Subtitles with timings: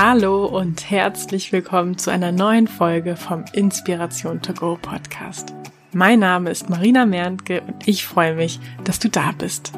[0.00, 5.52] Hallo und herzlich willkommen zu einer neuen Folge vom Inspiration to Go Podcast.
[5.92, 9.72] Mein Name ist Marina Merntke und ich freue mich, dass du da bist.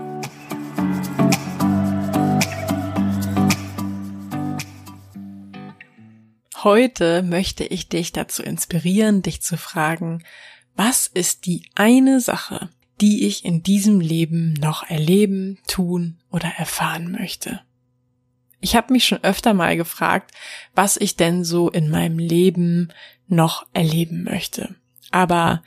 [6.63, 10.23] Heute möchte ich dich dazu inspirieren, dich zu fragen,
[10.77, 12.69] was ist die eine Sache,
[13.01, 17.63] die ich in diesem Leben noch erleben, tun oder erfahren möchte?
[18.61, 20.33] Ich habe mich schon öfter mal gefragt,
[20.75, 22.93] was ich denn so in meinem Leben
[23.27, 24.75] noch erleben möchte.
[25.11, 25.63] Aber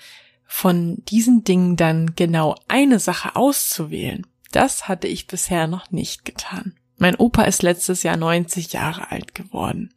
[0.46, 6.76] von diesen Dingen dann genau eine Sache auszuwählen, das hatte ich bisher noch nicht getan.
[6.98, 9.94] Mein Opa ist letztes Jahr 90 Jahre alt geworden.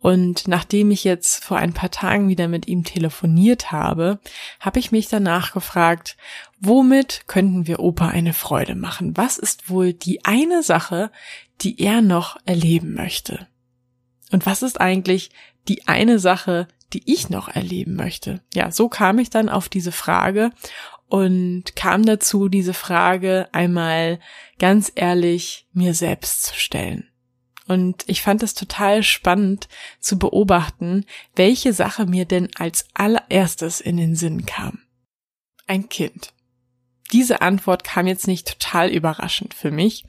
[0.00, 4.20] Und nachdem ich jetzt vor ein paar Tagen wieder mit ihm telefoniert habe,
[4.60, 6.16] habe ich mich danach gefragt,
[6.60, 9.16] womit könnten wir Opa eine Freude machen?
[9.16, 11.10] Was ist wohl die eine Sache,
[11.60, 13.48] die er noch erleben möchte?
[14.30, 15.30] Und was ist eigentlich
[15.66, 18.40] die eine Sache, die ich noch erleben möchte?
[18.54, 20.52] Ja, so kam ich dann auf diese Frage
[21.08, 24.20] und kam dazu, diese Frage einmal
[24.58, 27.07] ganz ehrlich mir selbst zu stellen.
[27.68, 29.68] Und ich fand es total spannend
[30.00, 31.04] zu beobachten,
[31.36, 34.80] welche Sache mir denn als allererstes in den Sinn kam.
[35.66, 36.32] Ein Kind.
[37.12, 40.04] Diese Antwort kam jetzt nicht total überraschend für mich,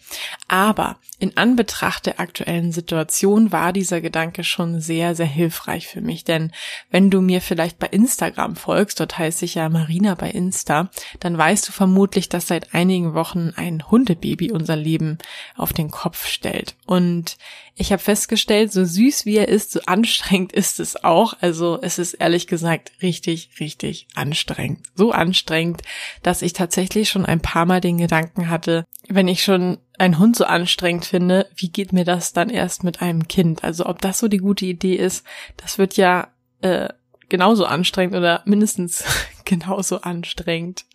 [0.50, 6.24] aber in Anbetracht der aktuellen Situation war dieser Gedanke schon sehr, sehr hilfreich für mich,
[6.24, 6.52] denn
[6.92, 11.38] wenn du mir vielleicht bei Instagram folgst, dort heißt ich ja Marina bei Insta, dann
[11.38, 15.20] weißt du vermutlich, dass seit einigen Wochen ein Hundebaby unser Leben
[15.56, 16.76] auf den Kopf stellt.
[16.86, 17.38] Und
[17.76, 21.36] ich habe festgestellt, so süß wie er ist, so anstrengend ist es auch.
[21.40, 24.82] Also es ist ehrlich gesagt richtig, richtig anstrengend.
[24.96, 25.84] So anstrengend,
[26.22, 30.36] dass ich tatsächlich schon ein paar Mal den Gedanken hatte, wenn ich schon einen Hund
[30.36, 33.64] so anstrengend finde, wie geht mir das dann erst mit einem Kind?
[33.64, 35.26] Also ob das so die gute Idee ist,
[35.58, 36.30] das wird ja
[36.62, 36.90] äh,
[37.28, 39.04] genauso anstrengend oder mindestens
[39.46, 40.86] genauso anstrengend.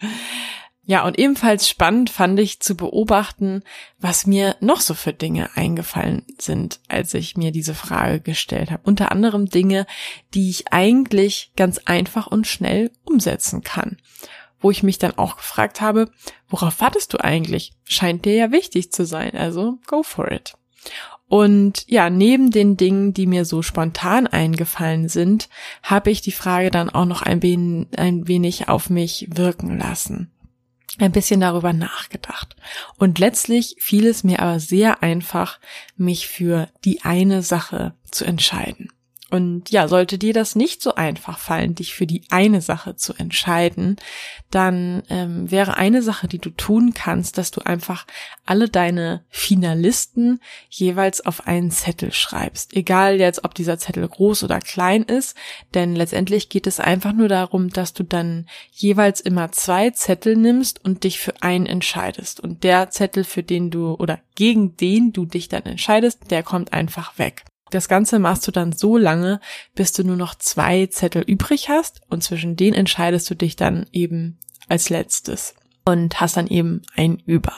[0.87, 3.63] Ja, und ebenfalls spannend fand ich zu beobachten,
[3.99, 8.83] was mir noch so für Dinge eingefallen sind, als ich mir diese Frage gestellt habe.
[8.85, 9.87] Unter anderem Dinge,
[10.35, 13.97] die ich eigentlich ganz einfach und schnell umsetzen kann.
[14.61, 16.11] Wo ich mich dann auch gefragt habe,
[16.49, 17.73] worauf wartest du eigentlich?
[17.85, 20.55] Scheint dir ja wichtig zu sein, also go for it.
[21.27, 25.49] Und ja, neben den Dingen, die mir so spontan eingefallen sind,
[25.83, 30.31] habe ich die Frage dann auch noch ein, wenig, ein wenig auf mich wirken lassen
[30.99, 32.57] ein bisschen darüber nachgedacht.
[32.99, 35.59] Und letztlich fiel es mir aber sehr einfach,
[35.97, 38.93] mich für die eine Sache zu entscheiden.
[39.35, 43.15] Und ja, sollte dir das nicht so einfach fallen, dich für die eine Sache zu
[43.15, 43.97] entscheiden,
[44.53, 48.07] dann ähm, wäre eine Sache, die du tun kannst, dass du einfach
[48.47, 50.39] alle deine Finalisten
[50.71, 52.77] jeweils auf einen Zettel schreibst.
[52.77, 55.37] Egal jetzt, ob dieser Zettel groß oder klein ist,
[55.75, 60.85] denn letztendlich geht es einfach nur darum, dass du dann jeweils immer zwei Zettel nimmst
[60.85, 62.39] und dich für einen entscheidest.
[62.39, 66.73] Und der Zettel, für den du oder gegen den du dich dann entscheidest, der kommt
[66.73, 67.43] einfach weg.
[67.75, 69.41] Das Ganze machst du dann so lange,
[69.75, 73.87] bis du nur noch zwei Zettel übrig hast und zwischen denen entscheidest du dich dann
[73.91, 77.53] eben als letztes und hast dann eben ein über.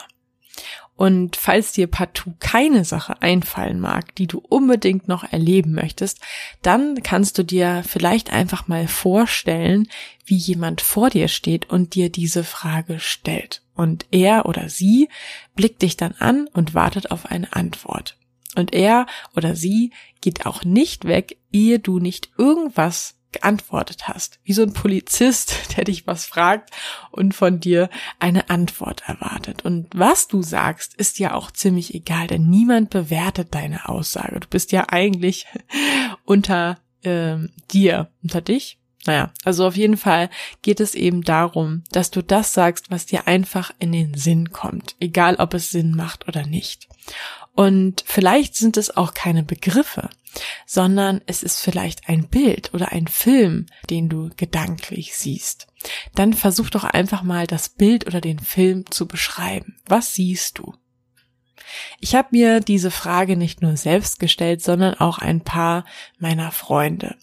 [0.95, 6.19] Und falls dir partout keine Sache einfallen mag, die du unbedingt noch erleben möchtest,
[6.63, 9.87] dann kannst du dir vielleicht einfach mal vorstellen,
[10.25, 13.61] wie jemand vor dir steht und dir diese Frage stellt.
[13.75, 15.09] Und er oder sie
[15.55, 18.17] blickt dich dann an und wartet auf eine Antwort.
[18.57, 24.39] Und er oder sie geht auch nicht weg, ehe du nicht irgendwas geantwortet hast.
[24.43, 26.71] Wie so ein Polizist, der dich was fragt
[27.11, 29.63] und von dir eine Antwort erwartet.
[29.63, 34.39] Und was du sagst, ist ja auch ziemlich egal, denn niemand bewertet deine Aussage.
[34.39, 35.45] Du bist ja eigentlich
[36.25, 38.79] unter ähm, dir, unter dich.
[39.05, 40.29] Naja, also auf jeden Fall
[40.61, 44.95] geht es eben darum, dass du das sagst, was dir einfach in den Sinn kommt,
[44.99, 46.89] egal ob es Sinn macht oder nicht.
[47.57, 50.11] Und vielleicht sind es auch keine Begriffe,
[50.67, 55.65] sondern es ist vielleicht ein Bild oder ein Film, den du gedanklich siehst.
[56.13, 59.75] Dann versuch doch einfach mal das Bild oder den Film zu beschreiben.
[59.87, 60.75] Was siehst du?
[61.99, 65.83] Ich habe mir diese Frage nicht nur selbst gestellt, sondern auch ein paar
[66.19, 67.15] meiner Freunde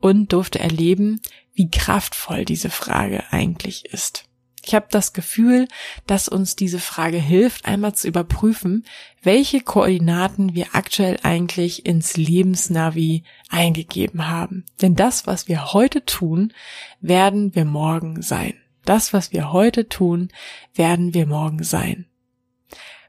[0.00, 1.20] und durfte erleben,
[1.52, 4.24] wie kraftvoll diese Frage eigentlich ist.
[4.64, 5.66] Ich habe das Gefühl,
[6.06, 8.84] dass uns diese Frage hilft, einmal zu überprüfen,
[9.22, 14.64] welche Koordinaten wir aktuell eigentlich ins Lebensnavi eingegeben haben.
[14.80, 16.52] Denn das, was wir heute tun,
[17.00, 18.54] werden wir morgen sein.
[18.84, 20.28] Das, was wir heute tun,
[20.74, 22.06] werden wir morgen sein.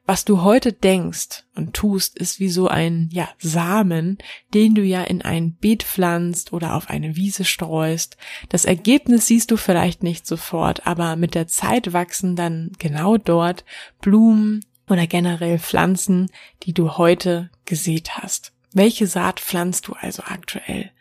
[0.05, 4.17] Was du heute denkst und tust, ist wie so ein, ja, Samen,
[4.53, 8.17] den du ja in ein Beet pflanzt oder auf eine Wiese streust.
[8.49, 13.63] Das Ergebnis siehst du vielleicht nicht sofort, aber mit der Zeit wachsen dann genau dort
[14.01, 16.29] Blumen oder generell Pflanzen,
[16.63, 18.51] die du heute gesät hast.
[18.73, 20.91] Welche Saat pflanzt du also aktuell?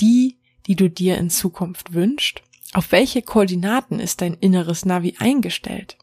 [0.00, 2.40] Die, die du dir in Zukunft wünschst?
[2.72, 5.98] Auf welche Koordinaten ist dein inneres Navi eingestellt?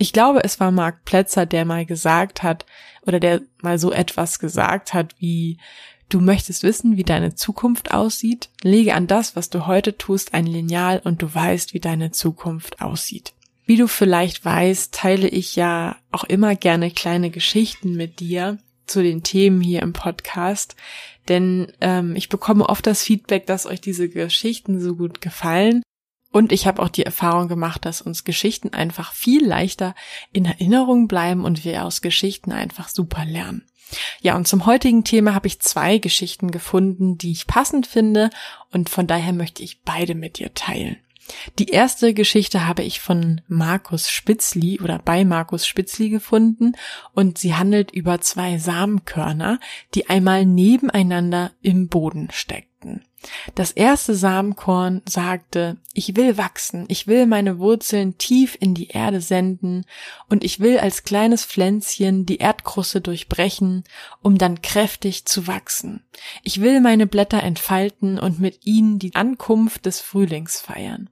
[0.00, 2.64] Ich glaube, es war Mark Plätzer, der mal gesagt hat,
[3.02, 5.58] oder der mal so etwas gesagt hat, wie
[6.08, 10.46] du möchtest wissen, wie deine Zukunft aussieht, lege an das, was du heute tust, ein
[10.46, 13.34] Lineal und du weißt, wie deine Zukunft aussieht.
[13.66, 18.56] Wie du vielleicht weißt, teile ich ja auch immer gerne kleine Geschichten mit dir
[18.86, 20.76] zu den Themen hier im Podcast,
[21.28, 25.82] denn ähm, ich bekomme oft das Feedback, dass euch diese Geschichten so gut gefallen
[26.32, 29.94] und ich habe auch die Erfahrung gemacht, dass uns Geschichten einfach viel leichter
[30.32, 33.64] in Erinnerung bleiben und wir aus Geschichten einfach super lernen.
[34.20, 38.30] Ja, und zum heutigen Thema habe ich zwei Geschichten gefunden, die ich passend finde
[38.70, 40.96] und von daher möchte ich beide mit dir teilen.
[41.58, 46.72] Die erste Geschichte habe ich von Markus Spitzli oder bei Markus Spitzli gefunden
[47.14, 49.60] und sie handelt über zwei Samenkörner,
[49.94, 52.69] die einmal nebeneinander im Boden steckten.
[53.54, 59.20] Das erste Samenkorn sagte, ich will wachsen, ich will meine Wurzeln tief in die Erde
[59.20, 59.84] senden
[60.28, 63.84] und ich will als kleines Pflänzchen die Erdkruste durchbrechen,
[64.22, 66.02] um dann kräftig zu wachsen.
[66.42, 71.10] Ich will meine Blätter entfalten und mit ihnen die Ankunft des Frühlings feiern.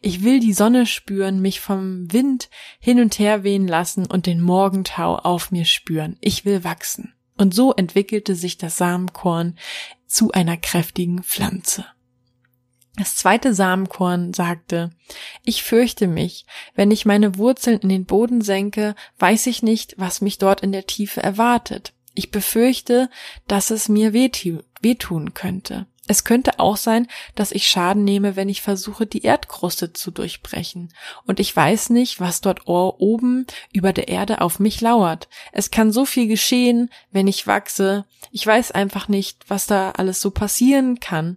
[0.00, 2.48] Ich will die Sonne spüren, mich vom Wind
[2.78, 6.16] hin und her wehen lassen und den Morgentau auf mir spüren.
[6.20, 7.12] Ich will wachsen.
[7.36, 9.56] Und so entwickelte sich das Samenkorn
[10.10, 11.86] zu einer kräftigen Pflanze.
[12.96, 14.90] Das zweite Samenkorn sagte,
[15.44, 20.20] ich fürchte mich, wenn ich meine Wurzeln in den Boden senke, weiß ich nicht, was
[20.20, 21.94] mich dort in der Tiefe erwartet.
[22.14, 23.08] Ich befürchte,
[23.46, 25.86] dass es mir wehtun könnte.
[26.10, 30.92] Es könnte auch sein, dass ich Schaden nehme, wenn ich versuche, die Erdkruste zu durchbrechen.
[31.24, 35.28] Und ich weiß nicht, was dort oben über der Erde auf mich lauert.
[35.52, 38.06] Es kann so viel geschehen, wenn ich wachse.
[38.32, 41.36] Ich weiß einfach nicht, was da alles so passieren kann.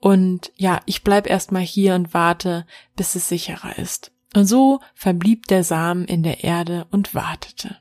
[0.00, 4.12] Und ja, ich bleib erstmal hier und warte, bis es sicherer ist.
[4.36, 7.78] Und so verblieb der Samen in der Erde und wartete.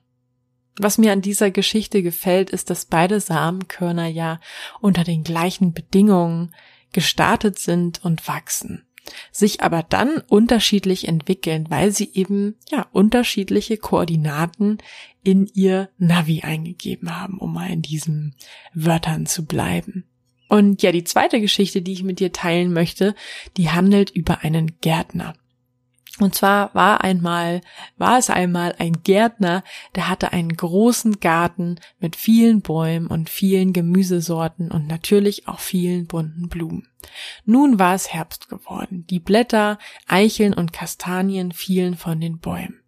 [0.82, 4.40] Was mir an dieser Geschichte gefällt, ist, dass beide Samenkörner ja
[4.80, 6.56] unter den gleichen Bedingungen
[6.94, 8.86] gestartet sind und wachsen,
[9.30, 14.78] sich aber dann unterschiedlich entwickeln, weil sie eben ja unterschiedliche Koordinaten
[15.22, 18.34] in ihr Navi eingegeben haben, um mal in diesen
[18.74, 20.06] Wörtern zu bleiben.
[20.48, 23.16] Und ja, die zweite Geschichte, die ich mit dir teilen möchte,
[23.58, 25.36] die handelt über einen Gärtner.
[26.18, 27.62] Und zwar war einmal,
[27.98, 29.64] war es einmal ein Gärtner,
[29.96, 36.08] der hatte einen großen Garten mit vielen Bäumen und vielen Gemüsesorten und natürlich auch vielen
[36.08, 36.88] bunten Blumen.
[37.46, 39.06] Nun war es Herbst geworden.
[39.10, 39.78] Die Blätter,
[40.08, 42.82] Eicheln und Kastanien fielen von den Bäumen.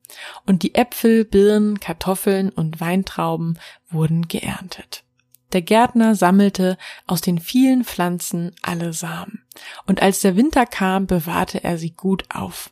[0.46, 3.58] Und die Äpfel, Birnen, Kartoffeln und Weintrauben
[3.90, 5.06] wurden geerntet.
[5.54, 6.78] Der Gärtner sammelte
[7.08, 9.44] aus den vielen Pflanzen alle Samen.
[9.86, 12.72] Und als der Winter kam, bewahrte er sie gut auf.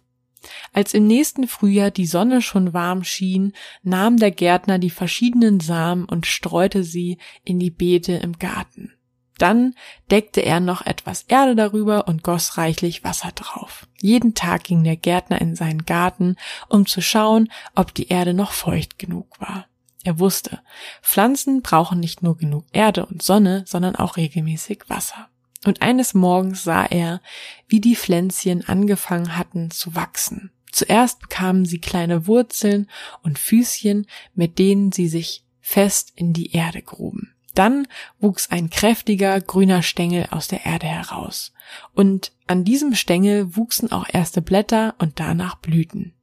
[0.74, 6.06] Als im nächsten Frühjahr die Sonne schon warm schien, nahm der Gärtner die verschiedenen Samen
[6.06, 8.94] und streute sie in die Beete im Garten.
[9.38, 9.74] Dann
[10.12, 13.88] deckte er noch etwas Erde darüber und goss reichlich Wasser drauf.
[14.02, 16.36] Jeden Tag ging der Gärtner in seinen Garten,
[16.68, 19.66] um zu schauen, ob die Erde noch feucht genug war.
[20.04, 20.62] Er wusste,
[21.02, 25.30] Pflanzen brauchen nicht nur genug Erde und Sonne, sondern auch regelmäßig Wasser.
[25.66, 27.22] Und eines Morgens sah er,
[27.68, 30.52] wie die Pflänzchen angefangen hatten zu wachsen.
[30.72, 32.90] Zuerst bekamen sie kleine Wurzeln
[33.24, 37.34] und Füßchen, mit denen sie sich fest in die Erde gruben.
[37.56, 37.88] Dann
[38.20, 41.52] wuchs ein kräftiger grüner Stängel aus der Erde heraus.
[41.94, 46.14] Und an diesem Stängel wuchsen auch erste Blätter und danach Blüten.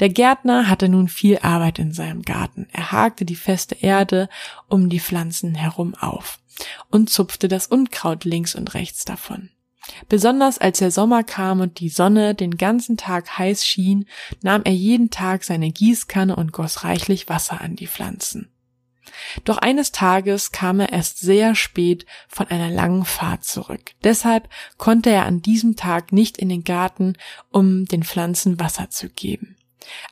[0.00, 2.68] Der Gärtner hatte nun viel Arbeit in seinem Garten.
[2.72, 4.28] Er hakte die feste Erde
[4.68, 6.38] um die Pflanzen herum auf
[6.90, 9.50] und zupfte das Unkraut links und rechts davon.
[10.08, 14.06] Besonders als der Sommer kam und die Sonne den ganzen Tag heiß schien,
[14.42, 18.50] nahm er jeden Tag seine Gießkanne und goss reichlich Wasser an die Pflanzen.
[19.44, 23.92] Doch eines Tages kam er erst sehr spät von einer langen Fahrt zurück.
[24.04, 27.14] Deshalb konnte er an diesem Tag nicht in den Garten,
[27.50, 29.56] um den Pflanzen Wasser zu geben.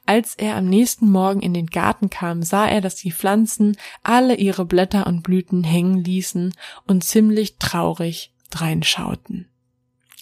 [0.06, 4.36] Als er am nächsten Morgen in den Garten kam, sah er, dass die Pflanzen alle
[4.36, 6.54] ihre Blätter und Blüten hängen ließen
[6.86, 9.48] und ziemlich traurig dreinschauten.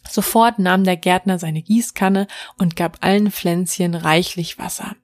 [0.08, 2.26] Sofort nahm der Gärtner seine Gießkanne
[2.58, 4.96] und gab allen Pflänzchen reichlich Wasser.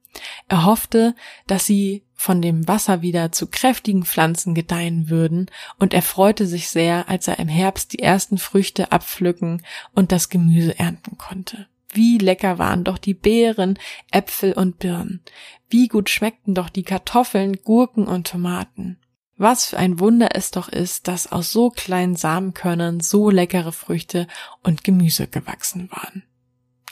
[0.49, 1.15] Er hoffte,
[1.47, 5.47] dass sie von dem Wasser wieder zu kräftigen Pflanzen gedeihen würden,
[5.79, 9.63] und er freute sich sehr, als er im Herbst die ersten Früchte abpflücken
[9.95, 11.67] und das Gemüse ernten konnte.
[11.95, 13.79] Wie lecker waren doch die Beeren,
[14.11, 15.23] Äpfel und Birnen.
[15.71, 18.99] Wie gut schmeckten doch die Kartoffeln, Gurken und Tomaten.
[19.39, 24.27] Was für ein Wunder es doch ist, dass aus so kleinen Samenkörnern so leckere Früchte
[24.63, 26.25] und Gemüse gewachsen waren.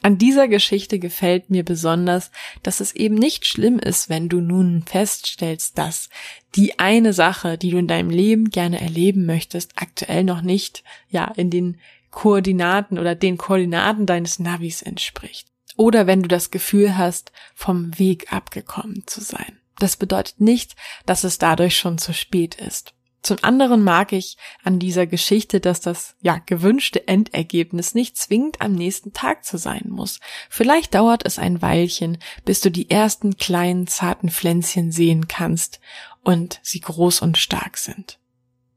[0.03, 2.31] An dieser Geschichte gefällt mir besonders,
[2.63, 6.09] dass es eben nicht schlimm ist, wenn du nun feststellst, dass
[6.55, 11.25] die eine Sache, die du in deinem Leben gerne erleben möchtest, aktuell noch nicht, ja,
[11.37, 11.79] in den
[12.11, 15.49] Koordinaten oder den Koordinaten deines Navis entspricht.
[15.77, 19.61] Oder wenn du das Gefühl hast, vom Weg abgekommen zu sein.
[19.79, 20.75] Das bedeutet nicht,
[21.07, 22.95] dass es dadurch schon zu spät ist.
[23.23, 28.75] Zum anderen mag ich an dieser Geschichte, dass das ja gewünschte Endergebnis nicht zwingend am
[28.75, 30.21] nächsten Tag zu sein muss.
[30.49, 35.81] Vielleicht dauert es ein Weilchen, bis du die ersten kleinen zarten Pflänzchen sehen kannst
[36.23, 38.19] und sie groß und stark sind.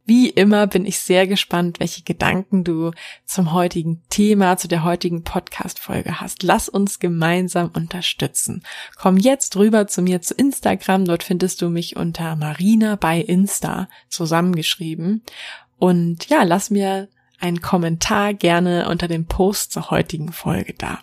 [0.05, 2.91] Wie immer bin ich sehr gespannt, welche Gedanken du
[3.25, 6.41] zum heutigen Thema, zu der heutigen Podcast-Folge hast.
[6.41, 8.63] Lass uns gemeinsam unterstützen.
[8.98, 11.05] Komm jetzt rüber zu mir zu Instagram.
[11.05, 15.22] Dort findest du mich unter Marina bei Insta zusammengeschrieben.
[15.77, 17.08] Und ja, lass mir
[17.39, 21.00] einen Kommentar gerne unter dem Post zur heutigen Folge da.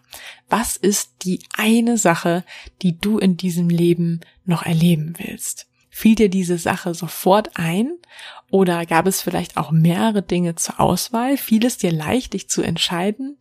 [0.49, 2.45] Was ist die eine Sache,
[2.83, 5.67] die du in diesem Leben noch erleben willst?
[5.91, 7.91] Fiel dir diese Sache sofort ein
[8.51, 11.37] oder gab es vielleicht auch mehrere Dinge zur Auswahl?
[11.37, 13.37] Fiel es dir leicht, dich zu entscheiden?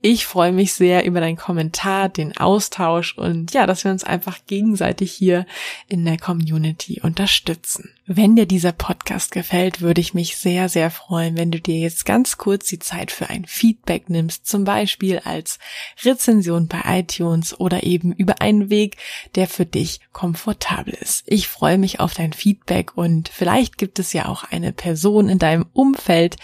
[0.00, 4.38] Ich freue mich sehr über deinen Kommentar, den Austausch und ja, dass wir uns einfach
[4.46, 5.46] gegenseitig hier
[5.88, 7.90] in der Community unterstützen.
[8.06, 12.04] Wenn dir dieser Podcast gefällt, würde ich mich sehr, sehr freuen, wenn du dir jetzt
[12.04, 15.60] ganz kurz die Zeit für ein Feedback nimmst, zum Beispiel als
[16.02, 18.96] Rezension bei iTunes oder eben über einen Weg,
[19.36, 21.22] der für dich komfortabel ist.
[21.26, 25.38] Ich freue mich auf dein Feedback und vielleicht gibt es ja auch eine Person in
[25.38, 26.36] deinem Umfeld,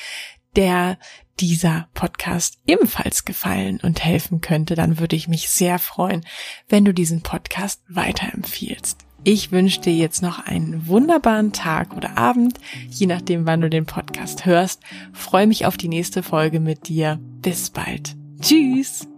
[0.57, 0.99] der
[1.41, 6.25] dieser Podcast ebenfalls gefallen und helfen könnte, dann würde ich mich sehr freuen,
[6.69, 9.05] wenn du diesen Podcast weiterempfiehlst.
[9.25, 13.85] Ich wünsche dir jetzt noch einen wunderbaren Tag oder Abend, je nachdem, wann du den
[13.85, 14.81] Podcast hörst.
[15.13, 17.19] Freue mich auf die nächste Folge mit dir.
[17.43, 18.17] Bis bald.
[18.41, 19.09] Tschüss.